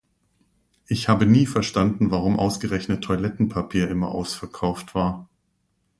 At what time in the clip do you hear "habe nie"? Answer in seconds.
1.09-1.45